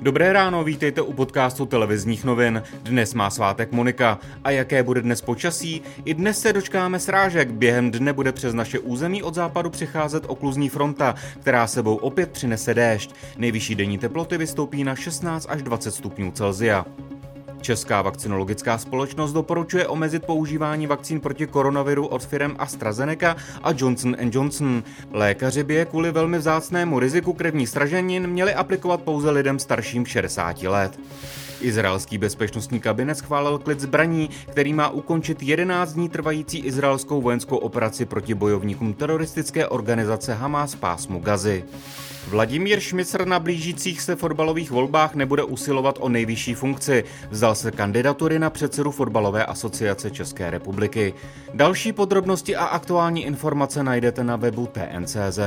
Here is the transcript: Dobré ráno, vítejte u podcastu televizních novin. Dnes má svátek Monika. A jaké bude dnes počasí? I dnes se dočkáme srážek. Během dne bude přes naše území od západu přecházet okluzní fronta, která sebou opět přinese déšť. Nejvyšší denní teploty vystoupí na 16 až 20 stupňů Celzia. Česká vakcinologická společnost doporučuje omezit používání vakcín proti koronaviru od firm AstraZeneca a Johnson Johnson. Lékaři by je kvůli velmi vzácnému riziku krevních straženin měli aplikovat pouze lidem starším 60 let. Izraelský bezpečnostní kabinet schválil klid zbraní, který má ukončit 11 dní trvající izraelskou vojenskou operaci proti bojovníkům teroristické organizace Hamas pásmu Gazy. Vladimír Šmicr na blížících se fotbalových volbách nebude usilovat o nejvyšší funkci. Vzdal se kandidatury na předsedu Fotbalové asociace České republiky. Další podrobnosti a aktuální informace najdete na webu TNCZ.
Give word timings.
Dobré 0.00 0.32
ráno, 0.32 0.64
vítejte 0.64 1.02
u 1.02 1.12
podcastu 1.12 1.66
televizních 1.66 2.24
novin. 2.24 2.62
Dnes 2.82 3.14
má 3.14 3.30
svátek 3.30 3.72
Monika. 3.72 4.18
A 4.44 4.50
jaké 4.50 4.82
bude 4.82 5.02
dnes 5.02 5.20
počasí? 5.20 5.82
I 6.04 6.14
dnes 6.14 6.40
se 6.40 6.52
dočkáme 6.52 7.00
srážek. 7.00 7.50
Během 7.50 7.90
dne 7.90 8.12
bude 8.12 8.32
přes 8.32 8.54
naše 8.54 8.78
území 8.78 9.22
od 9.22 9.34
západu 9.34 9.70
přecházet 9.70 10.24
okluzní 10.26 10.68
fronta, 10.68 11.14
která 11.40 11.66
sebou 11.66 11.96
opět 11.96 12.30
přinese 12.30 12.74
déšť. 12.74 13.14
Nejvyšší 13.38 13.74
denní 13.74 13.98
teploty 13.98 14.38
vystoupí 14.38 14.84
na 14.84 14.96
16 14.96 15.46
až 15.48 15.62
20 15.62 15.90
stupňů 15.90 16.30
Celzia. 16.30 16.86
Česká 17.60 18.02
vakcinologická 18.02 18.78
společnost 18.78 19.32
doporučuje 19.32 19.88
omezit 19.88 20.24
používání 20.24 20.86
vakcín 20.86 21.20
proti 21.20 21.46
koronaviru 21.46 22.06
od 22.06 22.26
firm 22.26 22.56
AstraZeneca 22.58 23.36
a 23.62 23.70
Johnson 23.76 24.16
Johnson. 24.32 24.82
Lékaři 25.10 25.64
by 25.64 25.74
je 25.74 25.84
kvůli 25.84 26.12
velmi 26.12 26.38
vzácnému 26.38 26.98
riziku 26.98 27.32
krevních 27.32 27.68
straženin 27.68 28.26
měli 28.26 28.54
aplikovat 28.54 29.00
pouze 29.02 29.30
lidem 29.30 29.58
starším 29.58 30.06
60 30.06 30.62
let. 30.62 31.00
Izraelský 31.60 32.18
bezpečnostní 32.18 32.80
kabinet 32.80 33.14
schválil 33.14 33.58
klid 33.58 33.80
zbraní, 33.80 34.30
který 34.50 34.72
má 34.72 34.88
ukončit 34.88 35.42
11 35.42 35.92
dní 35.92 36.08
trvající 36.08 36.58
izraelskou 36.58 37.20
vojenskou 37.20 37.56
operaci 37.56 38.06
proti 38.06 38.34
bojovníkům 38.34 38.94
teroristické 38.94 39.68
organizace 39.68 40.34
Hamas 40.34 40.74
pásmu 40.74 41.20
Gazy. 41.20 41.64
Vladimír 42.28 42.80
Šmicr 42.80 43.26
na 43.26 43.38
blížících 43.38 44.00
se 44.00 44.16
fotbalových 44.16 44.70
volbách 44.70 45.14
nebude 45.14 45.42
usilovat 45.42 45.98
o 46.00 46.08
nejvyšší 46.08 46.54
funkci. 46.54 47.04
Vzdal 47.30 47.54
se 47.54 47.70
kandidatury 47.70 48.38
na 48.38 48.50
předsedu 48.50 48.90
Fotbalové 48.90 49.44
asociace 49.44 50.10
České 50.10 50.50
republiky. 50.50 51.14
Další 51.54 51.92
podrobnosti 51.92 52.56
a 52.56 52.64
aktuální 52.64 53.24
informace 53.24 53.82
najdete 53.82 54.24
na 54.24 54.36
webu 54.36 54.66
TNCZ. 54.66 55.38